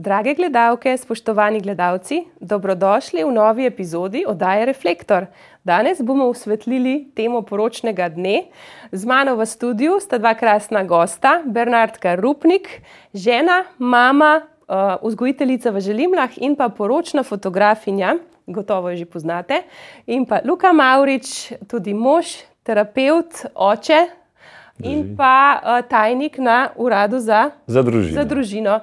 [0.00, 5.26] Drage gledalke, spoštovani gledalci, dobrodošli v novi epizodi oddaje Reflektor.
[5.64, 8.48] Danes bomo osvetlili temo poročnega dne.
[8.92, 12.80] Z mano v studiu sta dva krasna gosta, Bernardka Rupnik,
[13.12, 18.16] žena, mama, uh, vzgojiteljica v Želimlah in pa poročna fotografinja,
[18.48, 19.68] gotovo jo že poznate,
[20.08, 24.00] in pa Luka Maurič, tudi mož, terapeut, oče
[24.80, 28.16] in pa uh, tajnik na uradu za, Za družino.
[28.16, 28.80] za družino.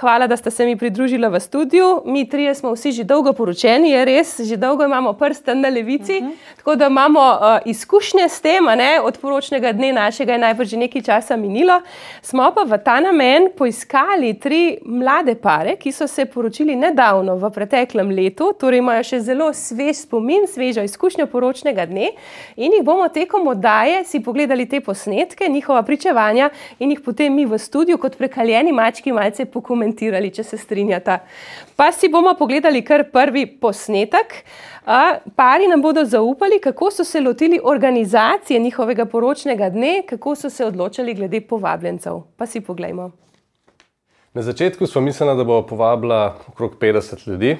[0.00, 2.02] Hvala, da ste se mi pridružili v studiu.
[2.04, 6.18] Mi trije smo vsi že dolgo poročeni, je res, že dolgo imamo prsten na levici,
[6.20, 6.32] uh -huh.
[6.56, 10.76] tako da imamo uh, izkušnje s tem, ne, od poročnega dne našega je najbrž že
[10.76, 11.80] nekaj časa minilo.
[12.22, 17.50] Smo pa v ta namen poiskali tri mlade pare, ki so se poročili nedavno v
[17.50, 22.08] preteklem letu, torej imajo še zelo svež spomin, svežo izkušnjo poročnega dne
[22.56, 27.46] in jih bomo tekom oddaje si pogledali te posnetke, njihova pričevanja in jih potem mi
[27.46, 31.20] v studiu kot prekaljeni mački malce pokomentirali komentirali, če se strinjata.
[31.76, 34.42] Pa si bomo pogledali kar prvi posnetek.
[35.36, 40.64] Pari nam bodo zaupali, kako so se lotili organizacije njihovega poročnega dne, kako so se
[40.64, 42.22] odločili glede povabljencev.
[42.36, 43.10] Pa si poglejmo.
[44.34, 47.56] Na začetku smo mislili, da bo povabila okrog 50 ljudi.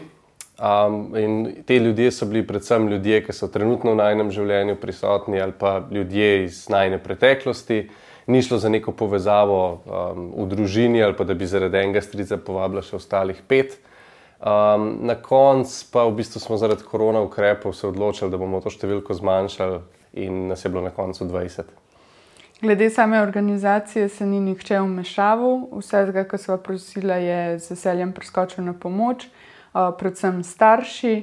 [0.57, 5.41] Um, in te ljudje so bili predvsem ljudje, ki so trenutno v najnem življenju prisotni,
[5.41, 7.83] ali pa ljudje iz najne preteklosti
[8.27, 12.37] ni šlo za neko povezavo um, v družini ali pa da bi zaradi enega strica
[12.37, 13.79] povabila še ostalih pet.
[14.37, 18.71] Um, na koncu pa v bistvu smo zaradi korona ukrepov se odločili, da bomo to
[18.71, 19.81] številko zmanjšali
[20.21, 21.71] in nas je bilo na koncu 20.
[22.61, 28.65] Glede same organizacije se ni nihče vmešaval, vsega, kar smo prosili, je z veseljem priskočil
[28.65, 31.17] na pomoč, uh, predvsem starši.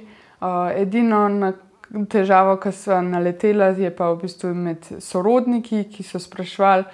[0.43, 1.53] Uh, edino, na
[2.09, 6.85] težavo, ki so naletela, je pa v bistvu med sorodniki, ki so sprašvali,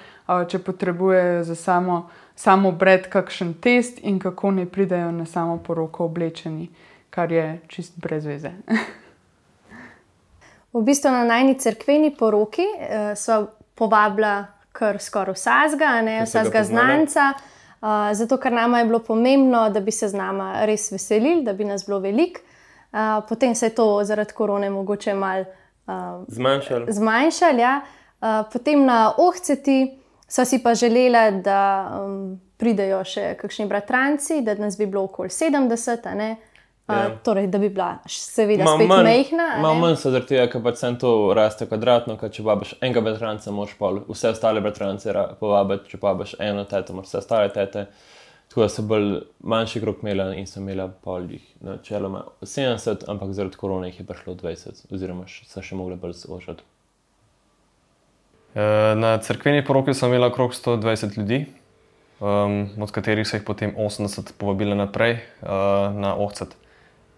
[0.50, 2.00] če potrebujejo za samo,
[2.36, 6.70] samo bred kakšen test in kako ne pridejo na samo poroko oblečeni,
[7.10, 8.54] kar je čist brez veze.
[10.70, 17.32] V bistvu na najni crkveni poroki uh, so povabila kar skoraj vsega, ne vsega znanca.
[17.80, 21.56] Uh, zato, ker nama je bilo pomembno, da bi se z nama res veselili, da
[21.58, 22.46] bi nas bilo veliko.
[22.92, 25.46] Uh, potem se je to zaradi korone mogoče malo
[25.88, 26.86] uh, zmanjšalo.
[26.90, 27.82] zmanjšal, ja.
[28.22, 31.62] uh, potem na ohceti so si pa želeli, da
[32.02, 36.36] um, pridejo še kakšni bratranci, da nas bi bilo okoli 70.
[36.90, 37.10] Uh, ja.
[37.24, 39.48] Torej, da bi bila seveda Malo spet manj- mehna.
[39.62, 39.80] Malo ne.
[39.82, 43.52] manj so zaradi tega, ker pač sem to raste kvadratno, ker če babiš enega bratranca,
[43.54, 47.86] moš pa vse ostale bratrance ra- povabiti, če babiš eno teto, moš vse ostale tete.
[48.50, 53.34] Tako da so bolj manjši krok imeli in so imeli pol jih načeloma 70, ampak
[53.38, 56.66] zaradi korone jih je prišlo 20, oziroma so še mogli bolj zožiti.
[58.56, 61.46] Eh, Na crkveni poroki smo imeli okrog 120 ljudi,
[62.20, 65.50] um, od katerih so jih potem 80 povabili naprej uh,
[65.94, 66.56] na Ohcet.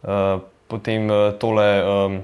[0.03, 2.19] Uh, potem uh, tole um,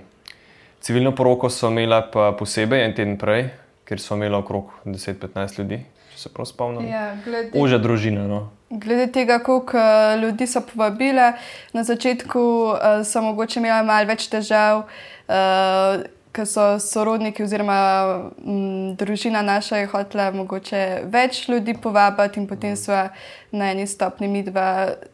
[0.82, 3.50] civilno poroko so imeli pa posebej en teden prej,
[3.88, 5.80] ker so imeli okrog 10-15 ljudi,
[6.18, 6.88] se prav spomnim.
[6.90, 8.28] Ja, glede, Ožja družina.
[8.28, 8.50] No.
[8.70, 11.34] glede tega, koliko eh, ljudi so povabile,
[11.74, 14.86] na začetku uh, so mogoče imeli malo več težav.
[15.28, 16.06] Uh,
[16.38, 17.78] Ker so sorodniki, oziroma
[18.46, 23.08] m, družina naša, je hotela mogoče več ljudi povabiti, in potem smo
[23.52, 24.68] na eni stopni mi dva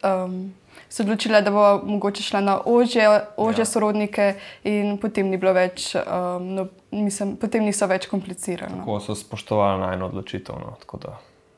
[0.04, 0.52] um,
[0.94, 3.66] se odločila, da bo mogoče šla na ožje, ožje ja.
[3.66, 8.76] sorodnike, in potem ni bilo več, um, no, mislim, potem niso več komplicirali.
[8.76, 8.84] No.
[8.84, 11.16] Tako so spoštovali na eno odločitev, no, tako da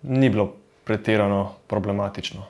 [0.08, 0.48] ni bilo
[0.88, 2.46] pretirano problematično.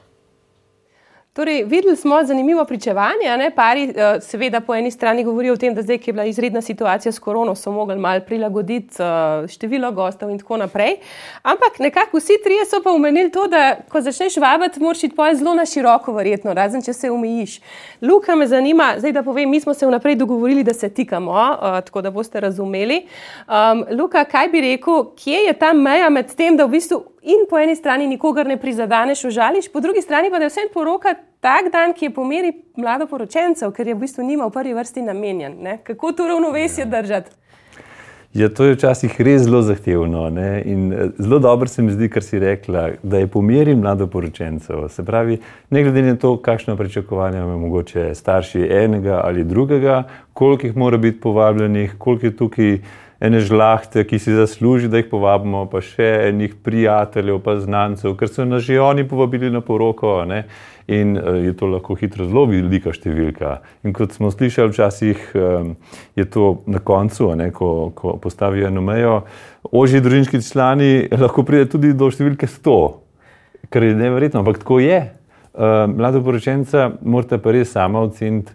[1.35, 3.37] Torej, videli smo zanimivo pričevanje.
[3.37, 3.51] Ne?
[3.55, 6.61] Pari, eh, seveda, po eni strani govorijo o tem, da zdaj, ki je bila izredna
[6.61, 10.95] situacija s korono, so mogli malo prilagoditi eh, število gostov in tako naprej.
[11.43, 15.35] Ampak nekako vsi trije so pa omenili to, da ko začneš vabiti, moraš iti pojem
[15.35, 17.59] zelo na široko, verjetno, razen če se omejiš.
[18.01, 21.59] Luka me zanima, zdaj da povem, mi smo se vnaprej dogovorili, da se tikamo, uh,
[21.85, 23.01] tako da boste razumeli.
[23.47, 27.45] Um, Luka, kaj bi rekel, kje je ta meja med tem, da v bistvu in
[27.49, 31.71] po eni strani nikogar ne prizadeneš, užališ, po drugi strani pa je vsem poroka tak
[31.71, 35.57] dan, ki je po meri mladoporočencev, ker je v bistvu njima v prvi vrsti namenjen.
[35.61, 35.77] Ne?
[35.83, 37.31] Kako to ravnovesje držati?
[38.35, 40.25] Ja, to je včasih res zelo zahtevno.
[40.29, 40.61] Ne?
[40.67, 44.89] In eh, zelo dobro se mi zdi, kar si rekla, da je po meri mladoporočencev.
[44.89, 45.37] Se pravi,
[45.69, 50.97] ne glede na to, kakšno pričakovanje imajo mogoče starši enega ali drugega, koliko jih mora
[50.97, 52.77] biti povabljenih, koliko je tukaj
[53.25, 58.31] ene žlahte, ki si zasluži, da jih povabimo, pa še enih prijateljev, pa znancev, ker
[58.31, 60.17] so nas že oni povabili na poroko.
[60.29, 60.45] Ne?
[60.87, 63.57] In uh, je to lahko hitro zelo velika številka.
[63.87, 65.73] In kot smo slišali, včasih um,
[66.13, 69.15] je to na koncu, ne, ko, ko postavijo eno mejo,
[69.73, 72.77] ožji družinski člani lahko pride tudi do številke 100,
[73.73, 75.01] kar je neverjetno, ampak tako je.
[75.55, 78.53] Uh, mladoporočenca morate pa res sama oceniti,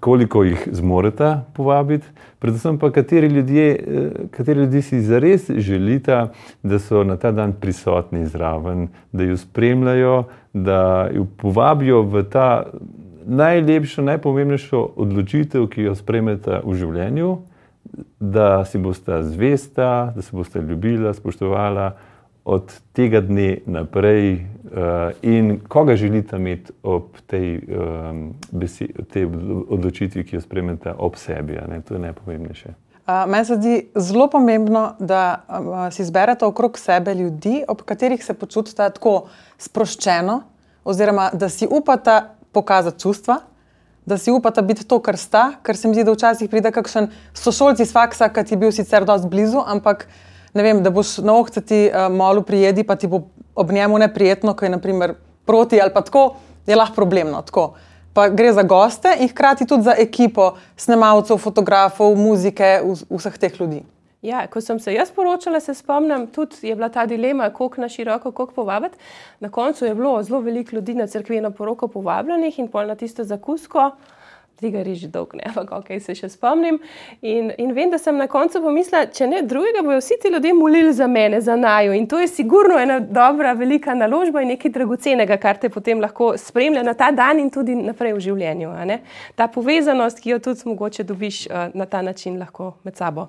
[0.00, 2.06] koliko jih zmorete povabiti,
[2.38, 6.26] predvsem pa kateri ljudje, uh, kateri ljudje si zares želite,
[6.62, 12.64] da so na ta dan prisotni zraven, da jo spremljajo, da jo povabijo v ta
[13.26, 17.36] najlepšo, najpomembnejšo odločitev, ki jo spremete v življenju,
[18.20, 21.92] da si boste zvesta, da se boste ljubila, spoštovala
[22.44, 24.40] od tega dne naprej uh,
[25.22, 29.28] in koga želite imeti ob tej, um, besi, tej
[29.68, 31.56] odločitvi, ki jo spremete ob sebi.
[31.88, 32.68] To je najpomembnejše.
[32.68, 38.24] Uh, meni se zdi zelo pomembno, da uh, si izberete okrog sebe ljudi, ob katerih
[38.24, 39.26] se počutite tako
[39.58, 40.42] sproščeno,
[40.84, 42.20] oziroma da si upate
[42.52, 43.38] pokazati čustva,
[44.06, 45.52] da si upate biti to, kar sta.
[45.62, 48.72] Ker se mi zdi, da včasih pride kakšen sošolci iz faksa, ki ti je bil
[48.72, 53.06] sicer dosti blizu, ampak ne vem, da boš na ohcati uh, molu prijedi, pa ti
[53.06, 53.22] bo
[53.54, 55.14] ob njemu neprijetno, ko je naprimer
[55.44, 56.34] proti ali pa tako,
[56.66, 57.42] je lahko problemno.
[57.42, 57.74] Tako.
[58.14, 62.80] Pa gre za goste in hkrati tudi za ekipo snemalcev, fotografov, muzike,
[63.10, 63.82] vseh teh ljudi.
[64.22, 67.88] Ja, ko sem se jaz poročala, se spomnim, tudi je bila ta dilema, koliko na
[67.88, 68.96] široko, koliko povabiti.
[69.40, 73.24] Na koncu je bilo zelo veliko ljudi na crkveno poroko povabljenih in pol na tisto
[73.24, 74.23] zakusko tega
[74.62, 76.78] res že dolgo ne, ampak ok, se še spomnim.
[77.22, 80.54] In, in vem, da sem na koncu pomislila, če ne drugega, bodo vsi ti ljudje
[80.54, 81.92] molili za mene, za najo.
[81.92, 86.34] In to je sigurno ena dobra, velika naložba in nekaj dragocenega, kar te potem lahko
[86.38, 88.74] spremlja na ta dan in tudi naprej v življenju.
[89.34, 93.28] Ta povezanost, ki jo tudi mogoče dobiš uh, na ta način lahko med sabo.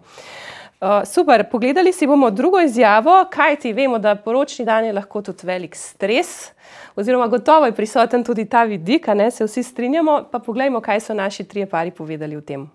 [1.06, 5.48] Super, pogledali si bomo drugo izjavo, kaj ti vemo, da poročni dan je lahko tudi
[5.48, 6.56] velik stres
[6.96, 10.24] oziroma gotovo je prisoten tudi ta vidik, ne se vsi strinjamo.
[10.32, 12.70] Pa poglejmo, kaj so naši trije pari povedali o tem.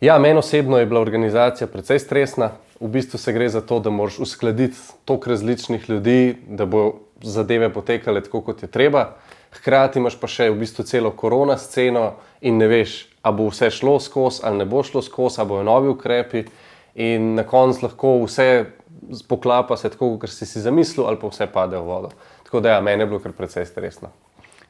[0.00, 2.50] Ja, meni osebno je bila organizacija precej stresna.
[2.80, 6.92] V bistvu se gre za to, da moraš uskladiti toliko različnih ljudi, da bo
[7.22, 9.14] zadeve potekale tako, kot je treba.
[9.54, 13.70] Hkrati imaš pa še v bistvu celo korona sceno in ne veš, ali bo vse
[13.70, 16.44] šlo skozi ali ne bo šlo skozi, ali bojo novi ukrepi.
[16.94, 18.64] In na koncu lahko vse
[19.28, 22.10] poklapa se tako, kot si si zamislil, ali pa vse pade v vodo.
[22.44, 24.08] Tako da, ja, meni je bilo kar precej stresno.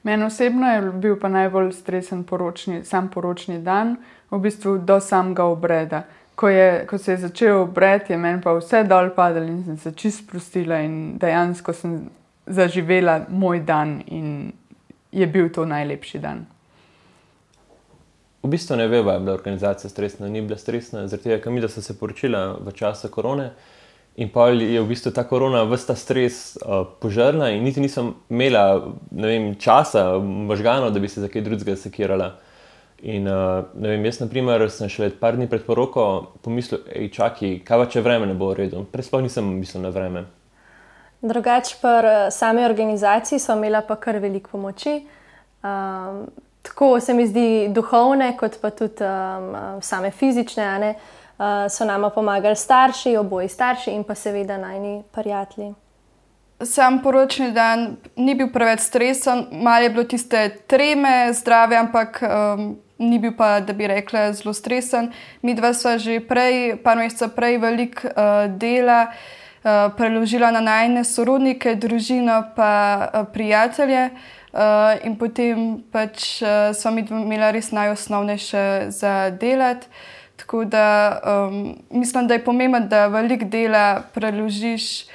[0.03, 3.97] Meni osebno je bil pa najbolj stresen poročni, sam poročni dan,
[4.31, 6.03] v bistvu do samega obreda.
[6.35, 9.76] Ko, je, ko se je začel obred, je meni pa vse dol padalo in sem
[9.79, 12.09] se čist sprostila in dejansko sem
[12.47, 14.53] zaživela moj dan in
[15.12, 16.44] je bil to najlepši dan.
[18.44, 21.52] V bistvu ne vem, ali je bila organizacija stresna, ni bila stresna, zaradi tega, ker
[21.52, 23.50] mi smo se poročili v času korone.
[24.17, 28.93] In pa je v bistvu ta korona vsta stres uh, požrla, in niti nisem imela
[29.11, 32.35] vem, časa, možgano, da bi se za kaj drugega sekirala.
[33.02, 37.58] In uh, vem, jaz, na primer, sem šele par dni pred poroko pomislil, hej, čakaj,
[37.64, 38.85] kaj pa če vreme ne bo v redu.
[38.93, 40.29] Prej sploh nisem mislil na vreme.
[41.25, 45.00] Drugač, pri sami organizaciji so imela pa kar veliko pomoči.
[45.64, 46.26] Um,
[46.64, 50.94] tako se mi zdi duhovne, kot pa tudi um, same fizične.
[50.94, 55.75] Uh, uh, so nama pomagali starši, oboji starši in pa seveda najni prijatelji.
[56.62, 62.76] Sam poročni dan ni bil preveč stresen, malo je bilo tiste treme, zdrave, ampak um,
[62.99, 65.11] ni bil pa, da bi rekla, zelo stresen.
[65.43, 71.05] Mi dva sva že prej, par mesecev prej, veliko uh, dela uh, preložila na najne
[71.05, 72.72] sorodnike, družino pa
[73.02, 74.05] uh, prijatelje.
[74.14, 74.44] Uh,
[75.04, 79.87] in potem pač uh, smo mi imeli res najosnovnejše za delati.
[80.37, 85.06] Tako da um, mislim, da je pomembno, da veliko dela preložiš,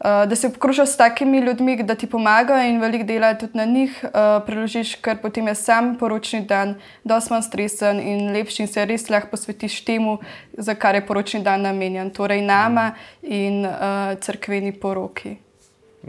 [0.00, 3.64] uh, da se obkrožiš s takimi ljudmi, da ti pomagajo in veliko dela tudi na
[3.64, 4.10] njih uh,
[4.46, 9.08] preložiš, ker potem je sam poročni dan dosti manj stresen in lepši in se res
[9.10, 10.18] lahko posvetiš temu,
[10.52, 12.92] za kar je poročni dan namenjen, torej nama
[13.22, 15.47] in uh, crkveni poroki.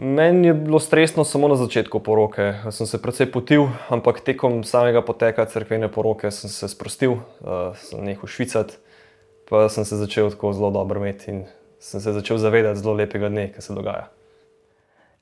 [0.02, 2.42] Meni je bilo stresno samo na začetku poroke.
[2.64, 7.76] Jaz sem se precej potil, ampak tekom samega poteka crkvene poroke sem se sprostil, uh,
[7.76, 8.78] sem nehal švicati,
[9.44, 11.42] pa sem se začel tako zelo dobro imeti in
[11.78, 14.08] sem se začel zavedati zelo lepega dne, ki se dogaja.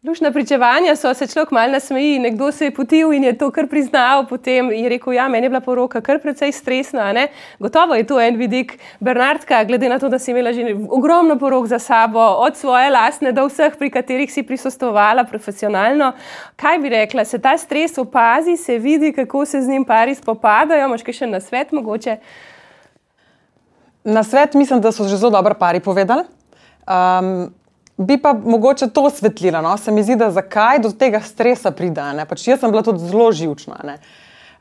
[0.07, 3.67] Lušna pričevanja so se človek malo nasmeji, nekdo se je potil in je to kar
[3.67, 7.13] priznal, potem je rekel: Ja, meni je bila poroka kar precej stresna.
[7.13, 7.29] Ne?
[7.59, 8.79] Gotovo je to en vidik.
[9.01, 13.33] Bernardka, glede na to, da si imela že ogromno porok za sabo, od svoje lastne
[13.33, 16.13] do vseh, pri katerih si prisostovala profesionalno,
[16.57, 20.87] kaj bi rekla, se ta stres opazi, se vidi, kako se z njim pari spopadajo,
[20.87, 22.17] imaš kaj še na svet mogoče?
[24.05, 26.23] Na svet mislim, da so že zelo dobro pari povedali.
[26.87, 27.58] Um,
[27.99, 29.61] Bi pa mogoče to osvetlila.
[29.61, 29.77] No?
[29.77, 32.27] Se mi zdi, da zakaj do tega stresa pride.
[32.29, 33.99] Pač jaz sem bila tudi zelo živčna.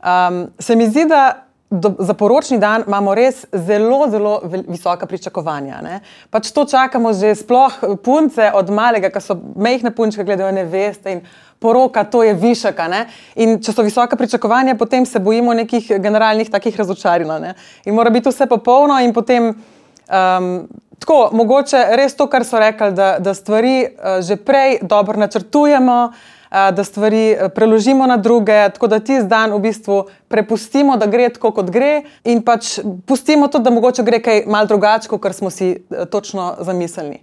[0.02, 6.00] Um, se mi zdi, da do, za poročni dan imamo res zelo, zelo visoka pričakovanja.
[6.30, 11.22] Pač to čakamo že sploh punce od malega, ki so mehne punčke, gledajo ne veste.
[11.60, 12.80] poroka, to je višek.
[12.80, 13.06] a ne.
[13.36, 17.42] In če so visoka pričakovanja, potem se bojimo nekih generalnih takih razočaranj.
[17.42, 17.54] ne.
[17.86, 19.56] In mora biti vse popolno in potem.
[20.08, 20.68] Um,
[21.00, 25.98] tako, mogoče res to, kar so rekli, da, da stvari uh, že prej dobro načrtujemo,
[26.12, 31.06] uh, da stvari uh, preložimo na druge, tako da ti dan v bistvu prepustimo, da
[31.06, 35.36] gre tako, kot gre, in pač pustimo tudi, da mogoče gre kaj mal drugače, kot
[35.36, 35.76] smo si
[36.12, 37.22] točno zamislili.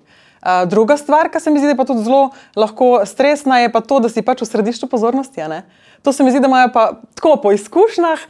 [0.68, 3.80] Druga stvar, ki se mi zdi, da je pa tudi zelo lahko stresna, je pa
[3.80, 5.40] to, da si pač v središču pozornosti.
[5.48, 5.62] ne.
[6.04, 8.20] To se mi zdi, da imajo pa tako po izkušnjah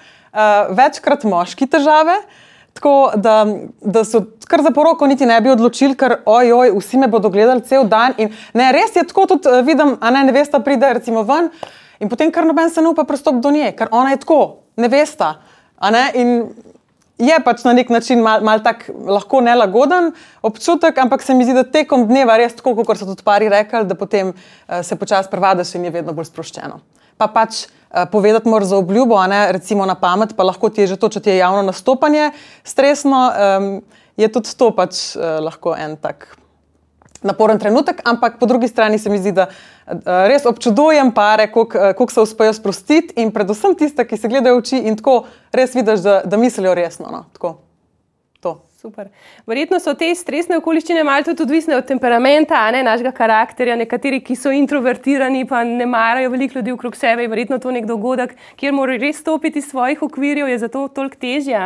[0.71, 2.15] večkrat moški težave.
[2.75, 3.47] Tako da,
[3.81, 7.63] da so kar za poroko niti ne bi odločili, ker ojoj, vsi me bodo gledali
[7.63, 8.17] cel dan.
[8.19, 11.51] In ne, res je tako, tudi eh, vidim, a ne nevesta pride recimo ven
[12.03, 14.41] in potem kar noben se ne upa pristop do nje, ker ona je tako,
[14.77, 15.37] nevesta.
[15.91, 16.05] Ne?
[16.19, 16.33] In
[17.19, 20.11] je pač na nek način mal, mal tak lahko nelagoden
[20.43, 23.85] občutek, ampak se mi zdi, da tekom dneva res tako, kot so tudi pari rekli,
[23.87, 26.81] da potem uh, se počasi prevadaš in je vedno bolj sproščeno.
[27.19, 30.95] Pa pač uh, povedati moraš za obljubo, ne recimo na pamet, pa lahko ti je
[30.95, 32.33] že to, če ti je javno nastopanje
[32.65, 33.69] stresno, um,
[34.17, 36.35] je tudi to pač uh, lahko en tak
[37.25, 42.11] naporen trenutek, ampak po drugi strani se mi zdi, da uh, res občudujem pare, kako
[42.13, 46.05] se uspejo sprostiti in predvsem tiste, ki se gledajo v oči in tako res vidiš,
[46.05, 47.09] da, da mislijo resno.
[47.11, 47.25] No?
[47.33, 47.57] Tako,
[48.45, 48.59] to.
[48.75, 49.07] Super.
[49.47, 53.77] Verjetno so te stresne okoliščine malo tudi odvisne od temperamenta, ne, našega karakterja.
[53.79, 57.87] Nekateri, ki so introvertirani, pa ne marajo veliko ljudi okrog sebe, je verjetno to nek
[57.87, 61.61] dogodek, kjer morajo res stopiti iz svojih okvirjev, je zato toliko težje.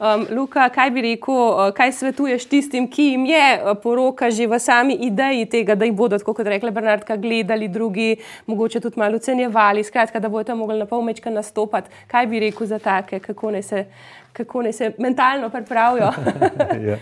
[0.00, 4.96] Um, Luka, kaj bi rekel, kaj svetuješ tistim, ki jim je poroka že v sami
[5.06, 8.14] ideji tega, da jih bodo, kot rekla Bernardka, gledali drugi,
[8.46, 11.92] mogoče tudi malo ocenjevali, skratka, da bodo tam mogli na pol mečka nastopati.
[12.08, 13.84] Kaj bi rekel za take, kako ne se
[14.32, 16.12] kako naj se mentalno pripravijo.
[16.90, 16.98] ja.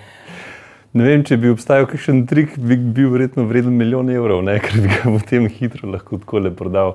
[0.96, 4.56] Ne vem, če bi obstajal kakšen trik, bi bil verjetno vreden milijon evrov, ne?
[4.64, 6.94] ker bi ga potem hitro lahko tako le prodal.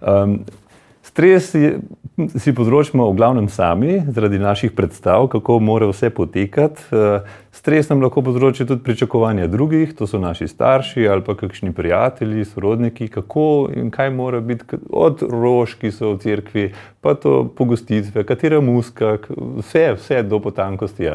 [0.00, 0.38] Um,
[1.04, 1.76] stres je,
[2.40, 6.88] si povzročimo v glavnem sami, zaradi naših predstav, kako mora vse potekati.
[6.90, 11.72] Uh, stres nam lahko povzroči tudi pričakovanja drugih, to so naši starši ali pa kakšni
[11.72, 16.64] prijatelji, sorodniki, kako in kaj mora biti, od rož, ki so v cerkvi,
[17.00, 19.18] pa to pogostitve, katera muska,
[19.60, 21.06] vse, vse do potankosti.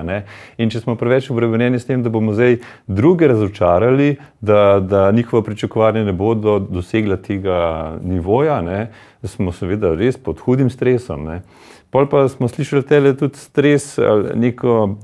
[0.57, 5.43] In če smo preveč obremenjeni s tem, da bomo zdaj druge razočarali, da, da njihova
[5.43, 7.59] pričakovanja ne bodo dosegla tega
[8.03, 8.91] nivoja, ne,
[9.23, 11.25] smo seveda res pod hudim stresom.
[11.27, 11.41] Ne.
[11.89, 14.95] Pol pa smo slišali tudi stres ali neko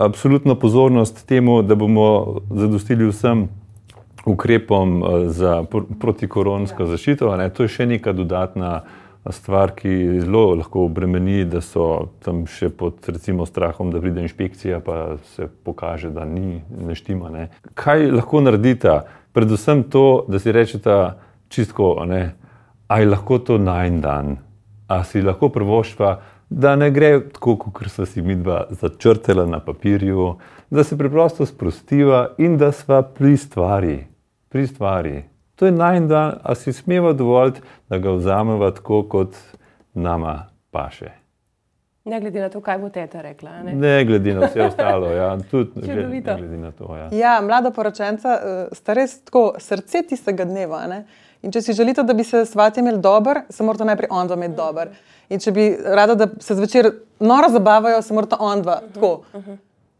[0.00, 3.48] absolutno pozornost temu, da bomo zadostili vsem
[4.24, 5.64] ukrepom eh, za
[6.00, 7.36] protikoronsko zaščito.
[7.36, 7.50] Ne?
[7.50, 8.80] To je še neka dodatna
[9.28, 14.80] stvar, ki zelo lahko obremeni, da so tam še pod recimo, strahom, da pride inšpekcija,
[14.80, 17.28] pa se pokaže, da ni neštima.
[17.32, 17.48] Ne?
[17.76, 19.02] Kaj lahko naredite?
[19.36, 20.96] Predvsem to, da si rečete
[21.52, 24.38] čistko, ali lahko to na en dan,
[24.88, 26.16] ali si lahko prvoštva
[26.50, 30.34] da ne gre tako, kot so si mi dva začrtala na papirju,
[30.70, 34.06] da se preprosto sprostiva in da sva pri stvari.
[34.48, 35.22] Pri stvari.
[35.54, 39.36] To je naj dan, a si smeva dovoliti, da ga vzameva tako, kot
[39.94, 41.19] nama paše.
[42.10, 43.60] Ne glede na to, kaj bo teta rekla.
[43.66, 45.12] Ne, ne glede na vse ostalo.
[45.14, 45.30] Ja.
[45.50, 47.08] Tud, glede, glede na to, ja.
[47.14, 50.82] Ja, mlada poročenca uh, sta res tako srce tistega dneva.
[50.90, 51.04] Ne?
[51.46, 54.36] In če si želite, da bi se svati imeli dober, se morate najprej on dva
[54.36, 54.90] imeti dober.
[55.30, 56.90] In če bi rada, da se zvečer
[57.22, 58.80] noro zabavajo, se morata on dva.
[58.94, 59.14] Tako.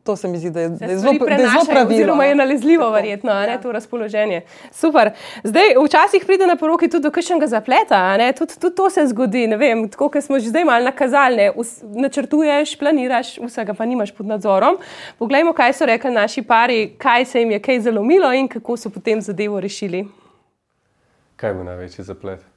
[0.02, 1.94] To se mi zdi, da je, da je zelo, da je zelo pravilno.
[1.94, 4.40] Oziroma je nalezljivo, verjetno, ne, to razpoloženje.
[4.72, 5.10] Super.
[5.44, 9.46] Zdaj, včasih pride na poroki tudi do kakšnega zapleta, tudi, tudi to se zgodi.
[9.46, 11.50] Vem, tako, ker smo že zdaj malo nakazali,
[11.94, 14.78] načrtuješ, planiraš, vsega pa nimaš pod nadzorom.
[15.18, 18.90] Poglejmo, kaj so rekli naši pari, kaj se jim je kaj zalomilo in kako so
[18.90, 20.06] potem zadevo rešili.
[21.36, 22.49] Kaj bo največji zaplet?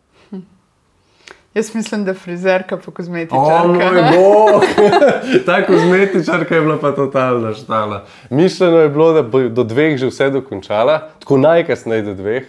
[1.54, 4.12] Jaz mislim, da frizerka pa kozmetičarka.
[4.18, 4.64] Oh,
[5.46, 8.06] Ta kozmetičarka je bila pa totalna štala.
[8.30, 12.44] Mišljeno je bilo, da bo do dveh že vse dokončala, tako najkasneje do dveh,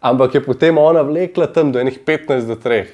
[0.00, 2.84] ampak je potem ona vlekla tam do enih 15 do 3.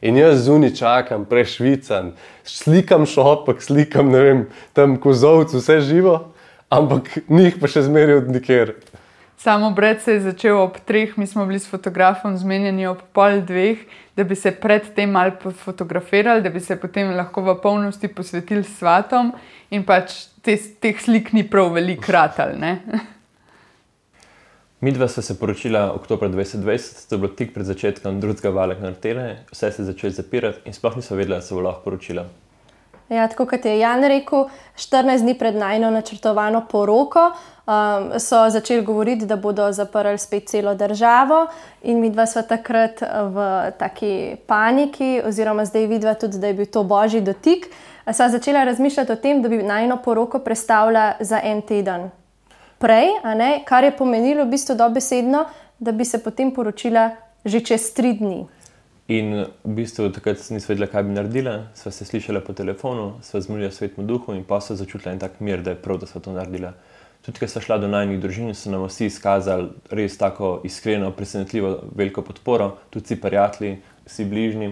[0.00, 6.32] In jaz zunaj čakam, prešvican, slikam šopek, slikam vem, tam kozovcu, vse živo,
[6.72, 8.72] ampak njih pa še zmerijo od nikjer.
[9.40, 13.38] Samo bred se je začel ob treh, mi smo bili s fotografom zmenjeni ob pol
[13.48, 13.78] dveh,
[14.16, 19.32] da bi se predtem malo fotografirali, da bi se potem lahko v polnosti posvetili svatom
[19.70, 20.12] in pač
[20.44, 22.52] te, teh slik ni prav veliko kratal.
[24.84, 28.76] Mi dva sta se poročila oktober 2020, to je bilo tik pred začetkom drugega vala
[28.76, 32.28] karantene, vse se je začelo zapirati in sploh nismo vedeli, da se bo lahko poročila.
[33.10, 34.44] Ja, tako kot je Jan rekel,
[34.78, 40.74] 14 dni pred najno načrtovano poroko um, so začeli govoriti, da bodo zaprli spet celo
[40.74, 41.46] državo,
[41.82, 43.48] in mi dva sva takrat v
[43.78, 47.66] taki paniki, oziroma zdaj vidva tudi, da je bil to božji dotik.
[48.12, 52.10] Sva začela razmišljati o tem, da bi najno poroko predstavila za en teden
[52.78, 53.10] prej,
[53.66, 55.44] kar je pomenilo v bistvu dobesedno,
[55.78, 57.10] da bi se potem poročila
[57.44, 58.46] že čez tri dni.
[59.10, 63.40] In v bistvu takrat nismo vedeli, kaj bi naredili, sva se slišala po telefonu, sva
[63.42, 66.20] zmolila svetmu duhu in pa so začutila en tak mir, da je prav, da so
[66.22, 66.76] to naredila.
[67.26, 71.72] Tudi, ker so šla do najnih družin, so nam vsi izkazali res tako iskreno, presenetljivo,
[71.98, 73.72] veliko podporo, tudi vsi prijatelji,
[74.06, 74.68] vsi bližnji,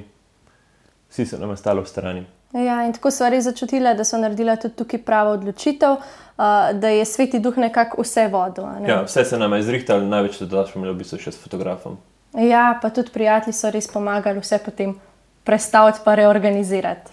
[1.10, 2.22] vsi so nam ostali v strani.
[2.54, 6.92] Ja, in tako so res začutila, da so naredila tudi tukaj pravo odločitev, uh, da
[6.94, 8.70] je sveti duh nekako vse vodil.
[8.78, 8.86] Ne?
[8.86, 11.42] Ja, vse se nam je izrihtalo, največ tudi, da smo imeli v bistvu še s
[11.42, 11.98] fotografom.
[12.36, 14.96] Ja, pa tudi prijatelji so res pomagali vse potem
[15.44, 17.12] predstaviti in reorganizirati.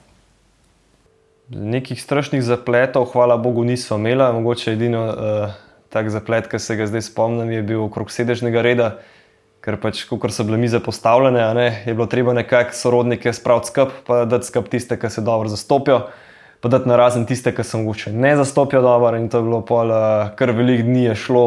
[1.50, 4.34] Nekih strašnih zapletov, hvala Bogu, nismo imeli.
[4.34, 5.54] Mogoče edino uh,
[5.90, 8.90] tak zaplet, ki se ga zdaj spomnim, je bil okrog sedežnega reda,
[9.64, 14.02] ker pač, ko so bile mize postavljene, ne, je bilo treba nekako sorodnike spraviti skupaj,
[14.08, 16.02] pa dati skupaj tiste, ki se dobro zastopijo,
[16.62, 19.18] pa dati na razen tiste, ki se mogoče ne zastopijo dobro.
[19.18, 21.46] In to je bilo pol, uh, kar velik dni je šlo,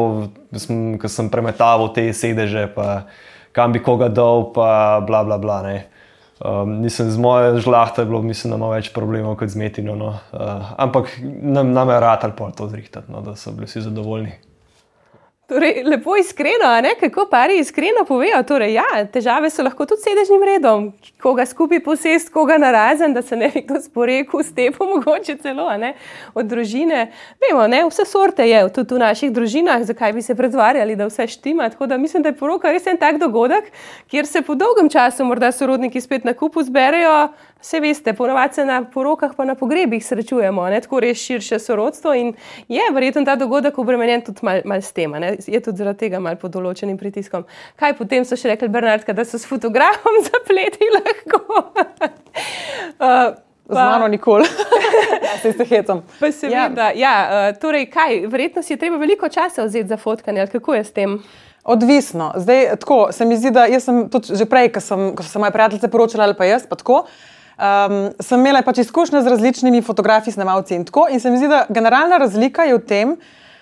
[0.99, 2.69] ko sem premetaval te sedeže.
[2.73, 3.03] Pa,
[3.51, 5.61] kam bi koga dol, pa bla bla bla.
[6.39, 9.95] Um, nisem z moje žlahte, bilo mislim, da ima več problemov kot z metino.
[9.99, 10.13] No.
[10.31, 13.81] Uh, ampak nam, nam je rad ali pa to zrihtati, no, da so bili vsi
[13.89, 14.37] zadovoljni.
[15.49, 18.43] Torej, lepo iskreno, kako pari iskreno povejo.
[18.43, 20.91] Torej, ja, težave so lahko tudi sedežnim redom,
[21.21, 25.65] koga skupaj posest, koga narazen, da se ne bi kdo sporekel s tem, mogoče celo
[26.33, 27.07] od družine.
[27.41, 31.27] Vemo, ne, vse sorte je tudi v naših družinah, zakaj bi se pretvarjali, da vse
[31.27, 31.69] štima.
[31.69, 33.71] Tako da mislim, da je poroka res en tak dogodek,
[34.07, 37.29] kjer se po dolgem času morda sorodniki spet na kupu zberejo.
[37.59, 40.79] Vse veste, ponovadi se na porokah, pa na pogrebih srečujemo, ne?
[40.81, 42.13] tako res širše sorodstvo.
[42.15, 42.31] In
[42.71, 45.33] je verjetno ta dogodek obremenjen tudi malo mal s tem, ne?
[45.47, 47.45] Je tudi zaradi tega malo pod določenim pritiskom.
[47.79, 51.43] Kaj potem so še rekli, Bernardka, da so s fotografom zapleti lahko?
[53.05, 53.37] uh,
[53.69, 54.47] Z mano nikoli,
[55.25, 56.01] ja, se ste hecom.
[56.17, 56.95] Seveda, ja.
[56.97, 60.73] Ja, uh, torej, kaj, verjetno si je treba veliko časa vzeti za fotkanje, ali kako
[60.73, 61.19] je s tem?
[61.69, 62.31] Odvisno.
[62.35, 65.39] Zdaj, tako se mi zdi, da sem tudi že prej, ko, sem, ko so se
[65.39, 67.03] moje prijateljice poročale, ali pa jaz, pa tako.
[67.59, 71.05] Um, sem imela pač izkušnje z različnimi fotografi, snemalci in tako.
[71.11, 73.17] In se mi zdi, da generalna razlika je v tem,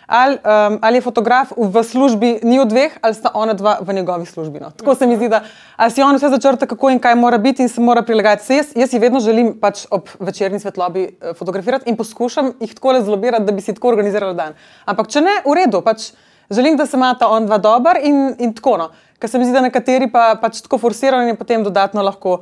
[0.08, 3.94] ali, um, ali je fotograf v službi, ni v dveh, ali sta ona dva v
[3.94, 4.60] njegovi službi.
[4.60, 4.72] No.
[4.72, 5.44] Tako se mi zdi, da
[5.90, 8.54] si on vse začrta, kako in kaj mora biti in se mora prilagajati.
[8.54, 12.92] Jaz, jaz si vedno želim pač ob večerni svetlobi uh, fotografirati in poskušam jih tako
[12.92, 14.56] le zlobirati, da bi si tako organizirala dan.
[14.86, 15.84] Ampak če ne, v redu.
[15.84, 16.12] Pač,
[16.50, 18.78] Želim, da se imata on dva dober in, in tako.
[18.78, 18.90] No.
[19.20, 22.38] Ker se mi zdi, da nekateri pa pač tako forsirani in potem dodatno lahko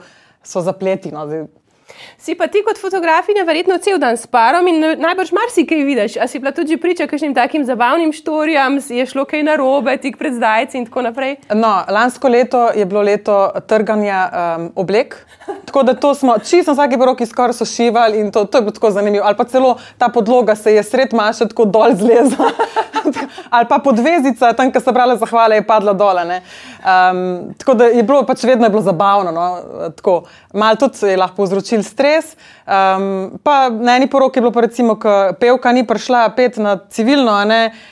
[0.46, 1.10] so zapleti.
[1.12, 1.26] No.
[2.18, 6.18] Si pa ti kot fotografinja verjetno cel dan s parom in najbrž marsikaj vidiš.
[6.18, 10.34] A si bila tudi priča kakšnim takim zabavnim štorijam, je šlo kaj narobe, tik pred
[10.34, 11.36] zdajci in tako naprej?
[11.54, 15.18] No, lansko leto je bilo leto trganja um, oblek.
[15.66, 18.72] Tako da to smo, čisto vsake roki skoraj so šivali in to, to je bilo
[18.72, 19.26] tako zanimivo.
[19.26, 22.50] Ali pa celo ta podloga se je sred maša tako dol zlezla.
[23.56, 26.16] Ali pa podvezica, tam, kjer so brale zahvale, je padla dol.
[26.16, 29.32] Um, tako da je bilo pač vedno je bilo zabavno.
[29.32, 29.46] No?
[30.54, 31.46] Malo tudi je lahko
[31.76, 32.36] povzročil stres.
[32.66, 37.34] Um, pa na eni poroki je bilo, recimo, ko pevka ni prišla pet na civilno,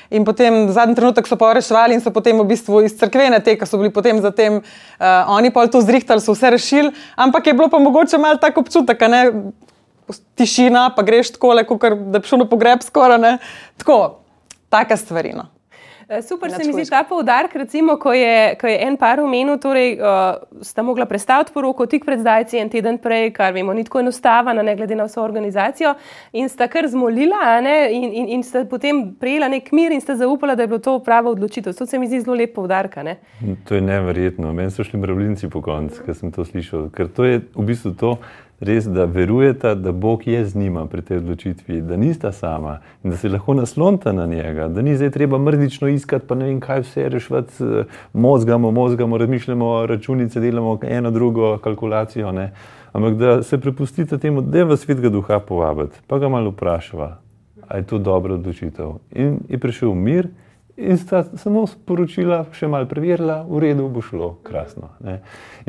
[0.09, 3.55] in potem zadnji trenutek so pa reševali in so potem v bistvu iz crkvene te,
[3.55, 6.91] ki so bili potem zatem, uh, oni pa to zrihtali, so vse rešili.
[7.15, 9.51] Ampak je bilo pa mogoče malo tako občutek, ne?
[10.35, 13.37] tišina, pa greš tako, kot da bi šel na pogreb skoraj.
[13.77, 14.19] Tako,
[14.69, 15.52] taka stvarina.
[16.07, 19.57] Eh, super se mi zdi ta poudarek, recimo, ko je, ko je en par omenil,
[19.57, 23.85] torej uh, sta mogla predstaviti poroko tik pred zdajci en teden prej, kar vemo, ni
[23.87, 25.93] tako enostavno, ne glede na vso organizacijo,
[26.33, 30.17] in sta kar zmolila ne, in, in, in sta potem prejela nek mir in sta
[30.19, 31.75] zaupala, da je bilo to prava odločitev.
[31.77, 32.99] To se mi zdi zelo lep poudarek.
[33.65, 34.53] To je neverjetno.
[34.53, 36.89] Meni so šli mravljinci po koncu, ker sem to slišal.
[36.93, 38.17] Ker to je v bistvu to
[38.63, 43.11] res, da verujete, da Bog je z njima pri tej odločitvi, da nista sama in
[43.11, 46.59] da se lahko naslonite na njega, da ni zdaj treba mrdično iskati, pa ne vem,
[46.59, 47.63] kaj vse rešiti,
[48.13, 52.31] mozgamo, mozgamo, razmišljamo, računice delamo, eno, drugo kalkulacijo.
[52.31, 52.51] Ne?
[52.93, 56.51] Ampak da se prepustite temu, da je v svet ga duha povabiti, pa ga malo
[56.51, 57.17] vprašava,
[57.67, 58.97] ali je to dobra odločitev.
[59.11, 60.27] In je prišel mir.
[60.77, 64.89] In sta samo sporočila, še malo preverila, v redu bo šlo, krasno.
[65.05, 65.19] Ne?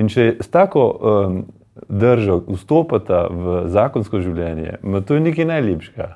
[0.00, 1.42] In če s tako um,
[1.88, 6.10] držo, vstopata v zakonsko življenje, to je nekaj najlepšega.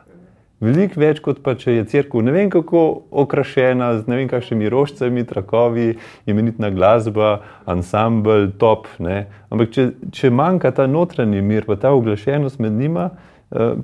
[0.59, 2.81] Veliko več kot pa če je crkva ne vem kako
[3.23, 5.93] okrašena z ne vem kakšnimi rožcami, trakovi,
[6.27, 8.89] imenitna glasba, ansambl, top.
[8.99, 9.29] Ne?
[9.55, 13.13] Ampak če, če manjka ta notranji mir, pa ta oglašenost med njima,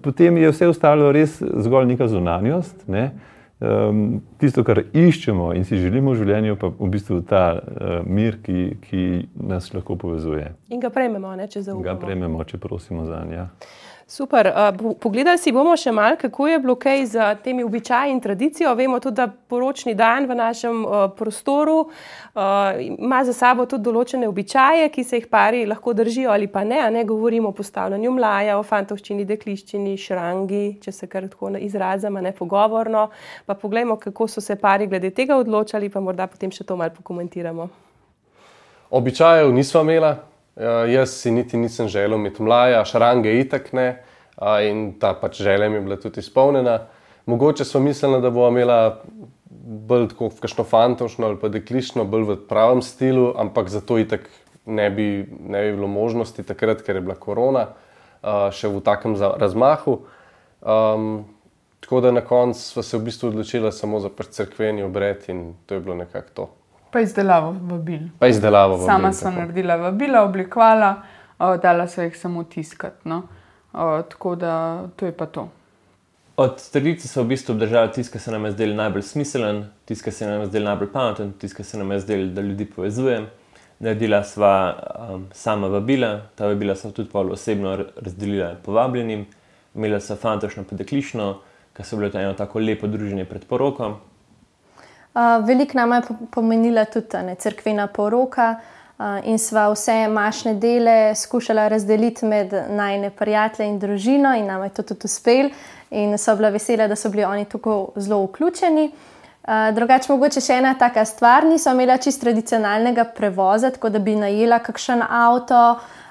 [0.03, 2.89] potem je vse ostalo res zgolj neka zunanjost.
[2.91, 3.13] Ne?
[3.65, 8.37] Um, tisto, kar iščemo in si želimo v življenju, pa v bistvu ta uh, mir,
[8.45, 9.05] ki, ki
[9.41, 10.51] nas lahko povezuje.
[10.75, 11.87] In ga prejmemo, ne, če zaupamo.
[11.87, 13.49] Ga prejmemo, če prosimo za njega.
[14.07, 14.47] Super.
[14.47, 18.75] Uh, pogledali si bomo še malo, kako je bilo kaj z temi običaji in tradicijo.
[18.77, 22.43] Vemo tudi, da poročni dan v našem uh, prostoru uh,
[22.85, 26.83] ima za sabo tudi določene običaje, ki se jih pari lahko držijo ali pa ne.
[26.91, 32.35] ne govorimo o postavljanju mlaja, o fantovščini, dekliščini, šrangi, če se kar tako izrazimo, ne
[32.37, 33.09] pogovorno.
[33.47, 36.93] Pa poglejmo, kako so se pari glede tega odločali, pa morda potem še to malo
[36.93, 37.69] pokomentiramo.
[38.93, 40.15] Običajev nismo imeli.
[40.55, 43.89] Uh, jaz si niti nisem želel imeti mlaja, šarange itak ne,
[44.37, 46.79] uh, in ta pač želja mi je bila tudi izpolnjena.
[47.27, 49.03] Mogoče smo mislili, da bo imela
[49.65, 54.29] bolj tako kakšno fantošno ali pa deklišno, bolj v pravem stilu, ampak zato itak
[54.67, 59.17] ne bi, ne bi bilo možnosti takrat, ker je bila korona uh, še v takem
[59.19, 60.03] razmahu.
[60.65, 61.25] Um,
[61.85, 65.75] tako da na koncu smo se v bistvu odločili samo za crkveni obred in to
[65.75, 66.49] je bilo nekako to.
[66.95, 68.07] Pa izdelavo vabil.
[68.19, 68.87] Pa izdelavo vabil.
[68.87, 70.95] Sama sem naredila vabila, oblikovala,
[71.63, 73.09] dala so jih samo tiskati.
[73.09, 73.23] No.
[74.11, 74.55] Tako da
[74.97, 75.49] to je pa to.
[76.37, 80.05] Od tradicije so v bistvu obdržali tisto, kar se nam je zdelo najbolj smiselen, tisto,
[80.05, 82.65] kar se nam je zdelo najbolj pameten, tisto, kar se nam je zdelo, da ljudi
[82.65, 83.21] povezuje.
[83.79, 84.55] Naredila sva
[85.11, 89.27] um, sama vabila, ta vabila so tudi osebno razdelila povabljenim,
[89.75, 91.39] imela so fantošno podeklišno,
[91.75, 93.99] ker so bile to eno tako lepo druženje pred porokom.
[95.15, 98.57] Veliko nam je pomenila tudi ne, crkvena poroka
[98.99, 104.65] uh, in sva vse mašne dele skušala razdeliti med najne prijatelje in družino, in nam
[104.65, 105.51] je to tudi uspel.
[105.91, 108.91] In so bila vesela, da so bili oni tako zelo vključeni.
[109.45, 114.17] Uh, drugače, mogoče še ena taka stvar, niso imela čist tradicionalnega prevoza, tako da bi
[114.19, 115.61] najela kakšen avto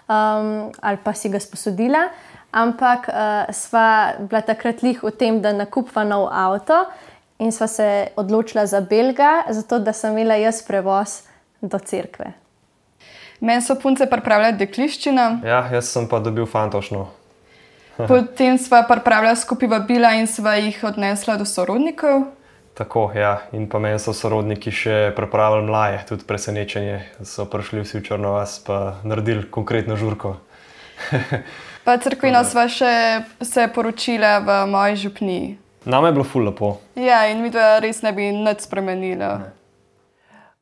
[0.08, 2.08] um, ali pa si ga sposodila,
[2.52, 6.86] ampak uh, sva bila takrat lih v tem, da nakupva nov avto
[7.40, 11.22] in sva se odločila za Belga, zato da sem imela jaz prevoz
[11.62, 12.34] do cerkve.
[13.40, 15.26] Meni so punce pripravljali dekliščino.
[15.44, 17.10] Ja, jaz sem pa dobil fantošno.
[18.10, 22.24] Potem sva pripravljala skupaj vabila in sva jih odnesla do sorodnikov.
[22.74, 27.04] Tako, ja, in pa meni so sorodniki še pripravili mlaje, tudi presenečenje.
[27.22, 30.40] So prišli vsi v Črno vas, pa naredili konkretno žurko.
[31.86, 32.94] pa crkvino sva še
[33.46, 35.52] se poročila v moji župniji.
[35.86, 36.78] Nam je bilo ful lepo.
[36.96, 39.40] Ja, in mi to res ne bi nič spremenilo.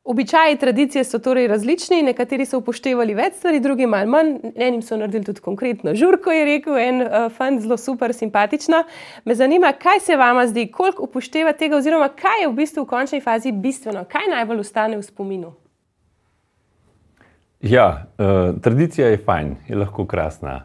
[0.04, 4.32] Običaji, tradicije so torej različni, nekateri so upoštevali več stvari, drugi malo manj.
[4.56, 8.82] Enim so naredili tudi konkretno žurko, je rekel en uh, fan, zelo super, simpatično.
[9.24, 12.90] Me zanima, kaj se vama zdi, koliko upošteva tega, oziroma kaj je v bistvu v
[12.90, 15.54] končni fazi bistveno, kaj najbolj ostane v spominu.
[17.62, 17.86] Ja,
[18.18, 20.64] uh, tradicija je fajn, je lahko krasna.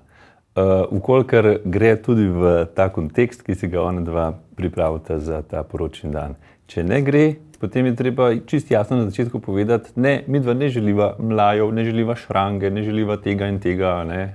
[0.58, 5.62] Uh, Ukolikor gre tudi v ta kontekst, ki si ga ona dva pripravita za ta
[5.62, 6.34] poročni dan.
[6.68, 10.68] Če ne gre, potem je treba čist jasno na začetku povedati, ne, mi dva ne
[10.70, 13.94] želiva mlajev, ne želiva šrange, ne želiva tega in tega.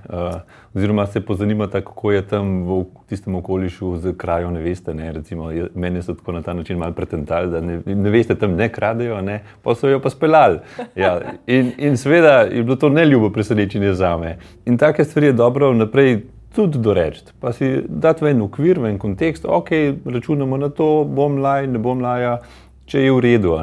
[0.09, 0.41] Uh,
[0.73, 4.93] oziroma se pozanimata, kako je tam v tistem okolišu z krajo, ne veste.
[4.97, 8.57] Ne, recimo, meni so tako na ta način malo pretentali, da ne, ne veste, tam
[8.57, 10.59] ne kradejo, ne, pa so jo pa speljali.
[10.95, 14.37] Ja, in, in seveda je bilo to neljubo presenečenje za me.
[14.65, 16.21] In take stvari je dobro vnaprej
[16.55, 17.23] tudi doreči.
[17.41, 19.71] Pa si dati v en okvir, v en kontekst, ok,
[20.05, 22.39] računamo na to, bom laj, ne bom laja,
[22.85, 23.55] če je v redu.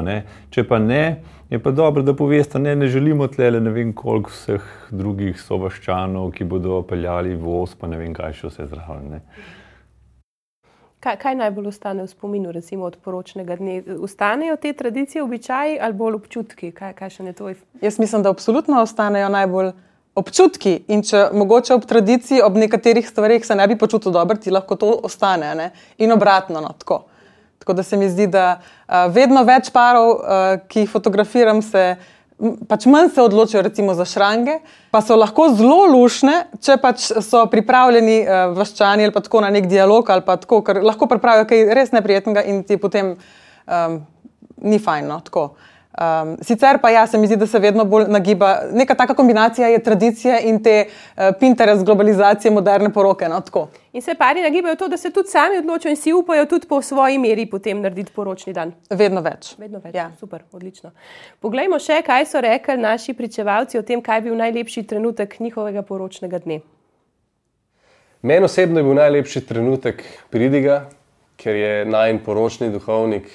[0.51, 4.31] Če pa ne, je pa dobro, da poveste, ne, ne želimo tle ne vem koliko
[4.31, 9.19] vseh drugih sovaščanov, ki bodo peljali voz, pa ne vem kaj še vse zraven.
[11.01, 13.79] Kaj, kaj najbolj ostane v spominu, recimo od poročnega dne?
[14.05, 16.69] Ostanejo te tradicije, običaji ali bolj občutki?
[16.77, 17.49] Kaj, kaj še ne to?
[17.81, 19.71] Jaz mislim, da absolutno ostanejo najbolj
[20.15, 20.75] občutki.
[20.91, 24.75] In če mogoče ob tradiciji, ob nekaterih stvarih se ne bi počutil dobro, ti lahko
[24.75, 25.53] to ostane.
[25.55, 25.71] Ne?
[26.03, 26.61] In obratno.
[26.61, 27.03] No, tako.
[27.59, 31.95] tako da se mi zdi, da uh, vedno več parov, uh, ki jih fotografiram, se.
[32.41, 34.55] Pač manj se odločijo recimo, za šrange,
[34.89, 39.51] pa so lahko zelo lušne, če pač so pripravljeni uh, vaščani ali pa tako na
[39.53, 43.99] nek dialog, ali pa tako, ker lahko pripravijo kaj res neprijetnega in ti potem um,
[44.57, 45.19] ni fajno.
[45.29, 48.61] Uh, Um, sicer pa ja, se mi zdi, da se vedno bolj nagiba.
[48.71, 53.27] Neka taka kombinacija je tradicija in te uh, Pinterest globalizacije moderne poroke.
[53.29, 53.41] No,
[53.93, 56.81] in se pari nagibajo to, da se tudi sami odločijo in si upajo tudi po
[56.81, 58.71] svoji meri potem narediti poročni dan.
[58.89, 59.55] Vedno več.
[59.57, 59.95] Vedno več.
[59.95, 60.11] Ja.
[60.19, 60.91] Super, odlično.
[61.39, 65.83] Poglejmo še, kaj so rekli naši pričevalci o tem, kaj je bil najlepši trenutek njihovega
[65.83, 66.61] poročnega dne.
[68.21, 70.85] Meni osebno je bil najlepši trenutek pridiga,
[71.35, 73.27] ker je najen poročni duhovnik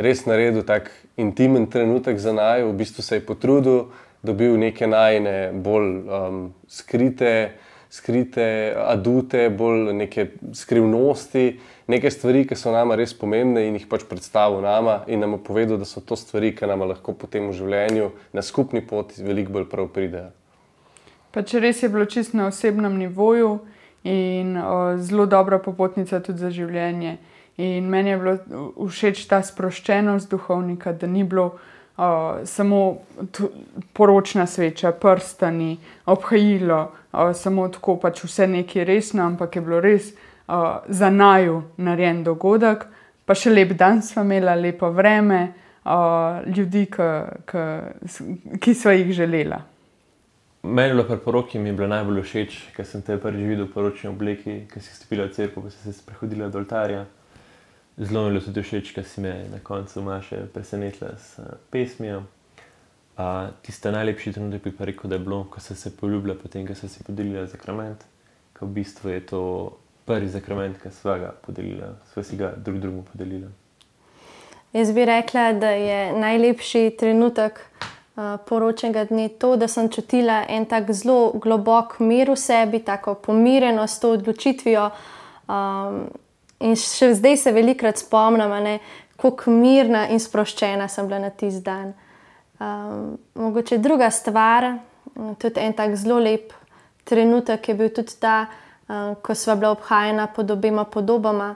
[0.00, 3.88] res naredil tak intimen trenutek za naj, v bistvu se je potrudil,
[4.22, 7.52] dobil neke najne bolj um, skrite
[7.90, 11.58] skrite adute, bolj neke skrivnosti,
[11.90, 15.80] neke stvari, ki so nama res pomembne in jih pač predstavil nama in nam povedal,
[15.80, 19.66] da so to stvari, ki nam lahko potem v življenju na skupni poti veliko bolj
[19.72, 20.30] prav pridejo.
[21.34, 23.58] Pač res je bilo čisto na osebnem nivoju
[24.06, 27.18] in o, zelo dobra popotnica tudi za življenje.
[27.56, 28.36] In meni je bilo
[28.88, 31.46] všeč ta sproščenost duhovnika, da ni bilo
[32.00, 32.98] uh, samo
[33.92, 36.80] poročna sveča, prstani, obhajilo,
[37.12, 42.24] uh, samo tako pač vse nekaj resno, ampak je bilo res uh, za naju narejen
[42.24, 42.86] dogodek,
[43.26, 45.42] pa še lep dan smo imeli, lepo vreme,
[45.84, 47.10] uh, ljudi, k,
[47.44, 47.66] k,
[48.60, 49.60] ki so jih želela.
[50.62, 54.66] Meni je bilo poroki bilo najbolj všeč, ker sem te prvič videl v poročni obleki,
[54.68, 57.06] ki si stopila v cerkev, ko si se sprehodila do oltarja.
[57.96, 61.44] Zelo mi je bilo tudi všeč, ker si me na koncu Maše presenetila s uh,
[61.70, 62.22] pesmijo.
[63.18, 66.66] Uh, Tiste najlepši trenutek bi pa rekel, da je bilo, ko so se poljubila, potem,
[66.66, 68.04] ko so si podelila zakrament,
[68.58, 69.40] ko v bistvu je to
[70.04, 73.50] prvi zakrament, ki sva ga podelila, sva si ga drug drugemu podelila.
[74.72, 80.64] Jaz bi rekla, da je najlepši trenutek uh, poročnega dne to, da sem čutila en
[80.64, 84.90] tak zelo globok mir v sebi, tako pomirenost s to odločitvijo.
[85.50, 86.04] Um,
[86.60, 88.78] In še zdaj se velikokrat spomnim,
[89.20, 91.92] kako mirna in sproščena sem bila na tisti dan.
[92.60, 94.74] Um, mogoče druga stvar,
[95.40, 96.52] tudi en tak zelo lep
[97.10, 98.46] trenutek je bil tudi ta,
[98.88, 101.54] um, ko smo bila obhajena pod obema podobama.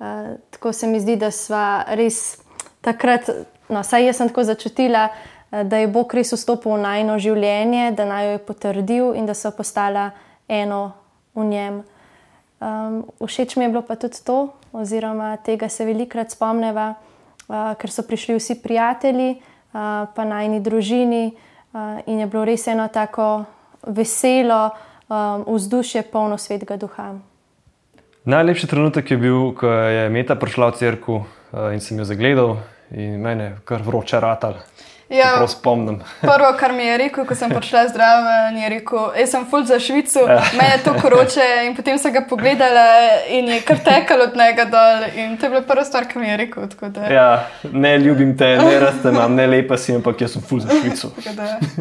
[0.00, 0.06] Uh,
[0.50, 2.40] tako se mi zdi, da smo res
[2.80, 3.30] takrat,
[3.68, 7.92] no, saj jaz sem tako začutila, uh, da je Bog res vstopil v najno življenje,
[7.96, 10.10] da naj jo je potrdil in da so postala
[10.48, 10.92] eno
[11.34, 11.82] v njem.
[12.60, 16.92] Um, všeč mi je bilo pa tudi to, oziroma tega se velikokrat spomneva,
[17.48, 22.68] uh, ker so prišli vsi prijatelji, uh, pa najni družini uh, in je bilo res
[22.68, 23.48] eno tako
[23.88, 24.68] veselo
[25.08, 27.14] um, vzdušje, polno svetega duha.
[28.28, 32.58] Najlepši trenutek je bil, ko je Meta prišla v crkvu uh, in sem jo zagledal,
[32.92, 34.60] in meni je kar vroče ratal.
[35.10, 36.00] Ja, spomnim.
[36.20, 39.80] prvo, kar mi je rekel, ko sem prišla zdrav, je rekel: Jaz sem full za
[39.82, 40.38] Švico, ja.
[40.54, 41.46] meni je to koroče.
[41.66, 42.84] In potem sem ga pogledala
[43.28, 45.08] in je kar tekalo od njega dol.
[45.18, 46.68] In to je bila prva stvar, ki mi je rekel.
[47.10, 50.78] Ja, ne ljubim te, ne raste nam, ne lepa si, ampak jaz sem full za
[50.78, 51.10] Švico.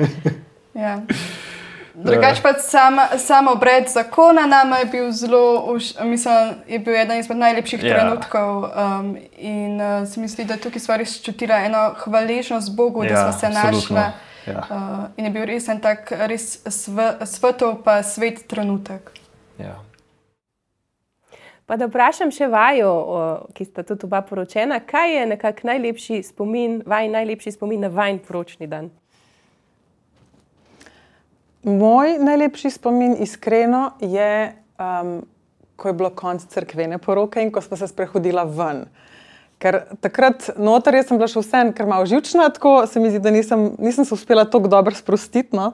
[0.85, 0.97] ja.
[2.03, 7.37] Drugač pa sam, sam obred zakona nam je bil zelo, mislim, je bil eden izmed
[7.37, 7.95] najlepših ja.
[7.95, 8.63] trenutkov.
[8.63, 13.09] Um, in uh, se mi zdi, da tukaj smo res čutili eno hvaležnost Bogu, ja,
[13.09, 13.95] da smo se našli.
[14.47, 14.63] Ja.
[14.69, 19.11] Uh, in je bil res en tak res sv, svetov, pa svet trenutek.
[19.59, 19.75] Ja.
[21.69, 22.93] Pa da vprašam še vajo,
[23.53, 28.23] ki sta tudi oba poročena, kaj je nekako najlepši spomin, vaj najlepši spomin na vajn
[28.25, 28.89] poročni dan?
[31.63, 35.19] Moj najlepši spomin, iskreno, je, um,
[35.75, 38.85] ko je bilo konec crkvene poroke in ko smo se sprehodili ven.
[39.59, 43.33] Ker takrat noter sem bila še vsem, ker malo živčna, tako se mi zdi, da
[43.35, 45.51] nisem, nisem se uspela tako dobro sprostiti.
[45.55, 45.73] No?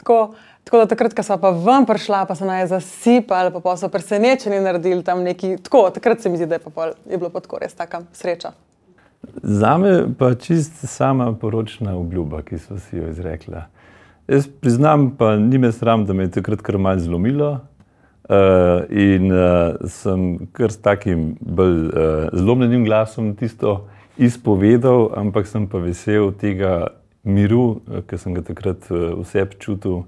[0.00, 0.32] Tako,
[0.64, 3.92] tako da takrat, ko sem pa ven prišla, pa so naj zasipali, pa, pa so
[3.92, 5.58] presenečeni naredili tam neki.
[5.60, 8.56] Tako, takrat se mi zdi, da je, pol, je bilo pa tako res taka sreča.
[9.42, 13.66] Za me pa čist sama poročna obljuba, ki so si jo izrekla.
[14.28, 17.60] Jaz priznam, pa ni me sram, da me je takrat kar malce zlomilo.
[18.28, 23.86] Uh, in uh, sem kar s takim bolj uh, zlomljenim glasom tisto
[24.20, 26.90] izpovedal, ampak sem pa vesel tega
[27.24, 30.02] miru, ki sem ga takrat uh, vse čutil.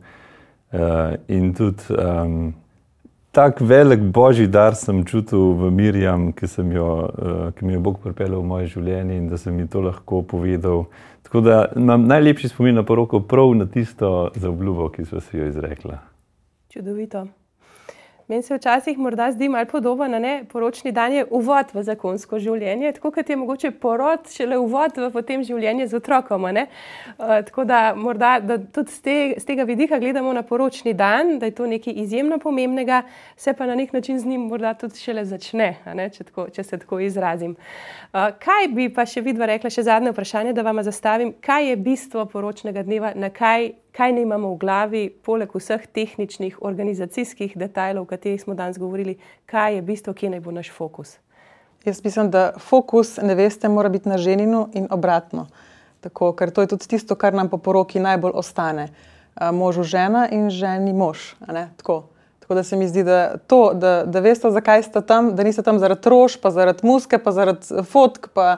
[0.68, 2.52] Uh, in tudi um,
[3.32, 6.44] tak velik božji dar sem čutil v Mirjam, ki,
[6.76, 9.80] jo, uh, ki mi je Bog pripeljal v moje življenje in da sem mi to
[9.80, 10.90] lahko povedal.
[11.30, 15.38] Tako da imam najlepši spomin na poroko, prav na tisto za obljubo, ki so si
[15.38, 15.98] jo izrekla.
[16.68, 17.26] Čudovito.
[18.30, 22.92] Meni se včasih morda zdi malo podobno, da poročni dan je uvod v zakonsko življenje,
[22.94, 26.46] tako kot je mogoče porod šele uvod v potem življenje z otrokom.
[26.46, 26.60] Uh,
[27.18, 31.50] tako da morda da tudi z, te, z tega vidika gledamo na poročni dan, da
[31.50, 33.02] je to nekaj izjemno pomembnega,
[33.36, 35.72] se pa na nek način z njim morda tudi šele začne,
[36.14, 37.58] če, tako, če se tako izrazim.
[38.14, 41.82] Uh, kaj bi pa še vidva rekla, še zadnje vprašanje, da vam zastavim, kaj je
[41.82, 48.02] bistvo poročnega dneva, na kaj kaj ne imamo v glavi, poleg vseh tehničnih, organizacijskih detajlov,
[48.06, 51.18] o katerih smo danes govorili, kaj je bistvo, kje naj bo naš fokus.
[51.84, 55.46] Jaz mislim, da fokus, ne veste, mora biti na ženinu in obratno.
[56.00, 58.88] Tako, ker to je tudi tisto, kar nam po poroki najbolj ostane.
[59.52, 61.34] Možu žena in ženi mož.
[61.76, 62.04] Tako.
[62.40, 65.62] Tako da se mi zdi, da, to, da, da veste, zakaj ste tam, da niste
[65.62, 68.26] tam zaradi troš, pa zaradi muske, pa zaradi fotk.
[68.34, 68.56] Pa,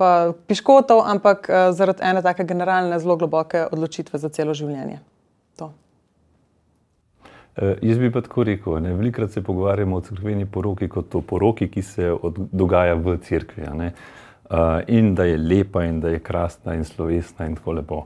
[0.00, 5.00] pa piškotov, ampak uh, zaradi ene tako generalne, zelo globoke odločitve za celo življenje.
[5.60, 5.68] To.
[7.60, 11.20] Uh, jaz bi pa tako rekel, ne, velikrat se pogovarjamo o crkveni poroki kot o
[11.20, 13.68] poroki, ki se od, dogaja v crkvi.
[13.68, 18.04] Uh, in da je lepa, in da je krasna, in slovesna, in tako lepo.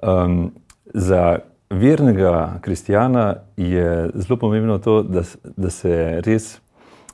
[0.00, 0.48] Um,
[0.94, 1.38] za
[1.70, 6.54] vernega kristijana je zelo pomembno to, da, da se res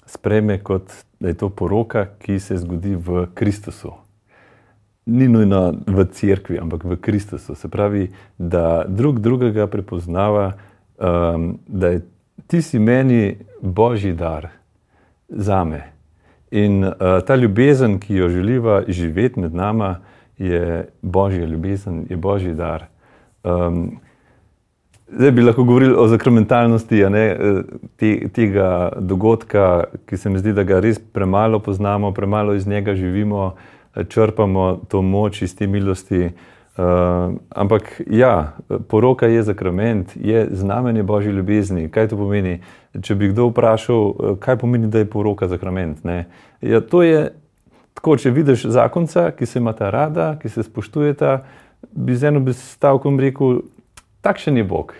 [0.06, 0.90] spreme kot
[1.20, 3.92] da je to poroka, ki se zgodi v Kristusu.
[5.10, 7.54] Ni nujno v cerkvi, ampak v Kristusu.
[7.58, 10.52] Se pravi, da drug drugega prepoznava,
[10.98, 12.02] um, da je
[12.46, 14.48] ti si meni božji dar
[15.28, 15.82] za me.
[16.50, 16.94] In uh,
[17.26, 19.94] ta ljubezen, ki jo želiva živeti med nami,
[20.38, 22.86] je božja ljubezen, je božji dar.
[23.44, 24.00] Um,
[25.12, 27.36] zdaj bi lahko govorili o zakramentalnosti ne,
[27.96, 32.94] te, tega dogodka, ki se mi zdi, da ga res premalo poznamo, premalo iz njega
[32.94, 33.54] živimo,
[34.08, 36.30] črpamo to moč iz te milosti.
[36.80, 38.56] Uh, ampak ja,
[38.88, 41.88] poroka je zakrament, je znamenje božje ljubezni.
[41.90, 42.60] Kaj to pomeni?
[43.02, 46.00] Če bi kdo vprašal, kaj pomeni, da je poroka zakrament?
[46.62, 47.32] Ja, to je
[47.94, 51.42] tako, če vidiš zakonca, ki se ima ta rada, ki se spoštujeta,
[51.92, 53.60] bi z eno stavkom rekel,
[54.24, 54.94] takšen je Bog.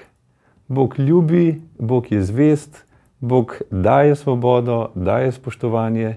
[0.69, 2.85] Bog ljubi, Bog je zvest,
[3.21, 6.17] Bog daje svobodo, daje spoštovanje,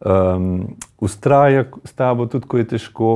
[0.00, 3.12] um, ustraja s tabo tudi, ko je težko,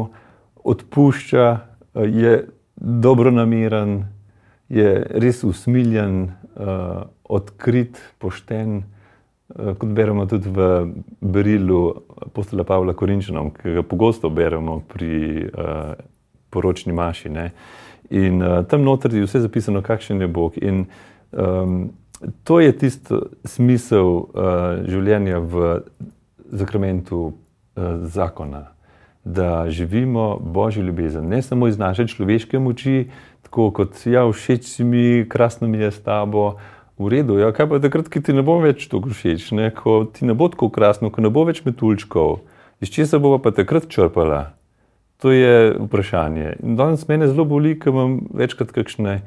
[0.68, 1.46] odpušča,
[1.94, 2.34] je
[2.76, 4.04] dobro namiren,
[4.68, 8.82] je res usmiljen, uh, odkrit, pošten.
[9.48, 10.68] Uh, kot beremo tudi v
[11.20, 11.80] Berilu
[12.28, 15.94] apostola Pavla Korinčanom, ki ga pogosto beremo pri uh,
[16.50, 17.32] poročni maši.
[17.32, 17.50] Ne?
[18.10, 20.60] In uh, tam noter je vse zapisano, kakšen je Bog.
[20.60, 20.84] In
[21.32, 21.90] um,
[22.44, 25.80] to je tisto smisel uh, življenja v
[26.52, 27.32] zakramentu
[28.02, 28.66] zakona,
[29.24, 33.10] da živimo Božjo ljubezen, ne samo iz naše človeške moči,
[33.42, 36.56] tako kot ja, všeč si mi, krasno mi je s tabo.
[36.98, 39.70] V redu, ja, kaj pa takrat, ki ti ne bo več tako všeč, ne?
[39.70, 42.40] ko ti ne bo tako krasno, ko ne bo več metulčkov,
[42.82, 44.58] iz česa bo pa takrat črpala?
[45.22, 46.58] To je vprašanje.
[46.62, 49.20] In danes mene zelo boli, ker imam večkrat kakšne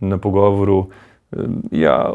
[0.00, 0.90] na pogovoru.
[1.72, 2.12] Ja,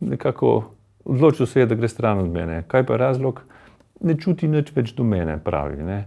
[0.00, 0.72] nekako
[1.04, 2.62] odločil se je, da gre stran od mene.
[2.68, 3.40] Kaj pa je razlog?
[4.00, 5.82] Ne čuti nič več do mene, pravi.
[5.84, 6.04] Ne?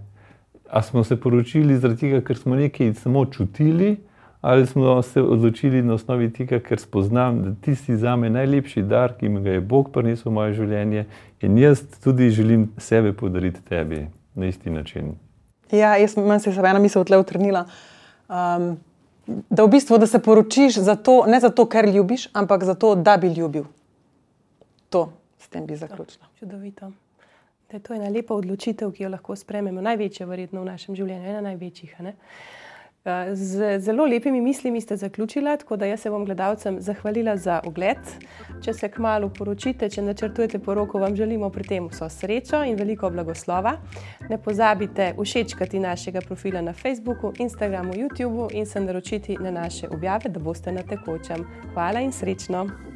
[0.69, 3.97] A smo se poročili zaradi tega, ker smo nekaj samo čutili,
[4.41, 8.81] ali smo se odločili na osnovi tega, ker spoznam, da ti si za me najlepši
[8.83, 11.05] dar, ki mi ga je Bog prinesel v moje življenje
[11.41, 15.13] in jaz tudi želim sebe podariti tebi na isti način.
[15.71, 17.65] Ja, jaz sem se ena misel tle utrnila.
[18.27, 18.75] Um,
[19.49, 23.31] da v bistvu da se poročiš zato, ne zato, ker ljubiš, ampak zato, da bi
[23.33, 23.63] ljubil.
[24.89, 26.25] To s tem bi zaključila.
[26.39, 26.91] Čudovito.
[27.73, 31.25] Da je to ena lepa odločitev, ki jo lahko sprememo, največja, verjetno v našem življenju,
[31.31, 31.95] ena največjih.
[32.05, 32.11] Ne?
[33.33, 38.13] Z zelo lepimi mislimi ste zaključili, tako da jaz se bom gledalcem zahvalila za ogled.
[38.61, 43.09] Če se kmalo poročite, če načrtujete poroko, vam želimo pri tem vso srečo in veliko
[43.09, 43.79] blagoslova.
[44.29, 50.29] Ne pozabite všečkati našega profila na Facebooku, Instagramu, YouTubu in se naročiti na naše objave,
[50.29, 51.47] da boste na tekočem.
[51.73, 52.92] Hvala in srečno!